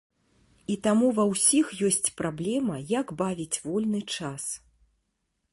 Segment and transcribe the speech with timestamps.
[0.75, 4.43] І таму ва ўсіх ёсць праблема, як бавіць вольны час.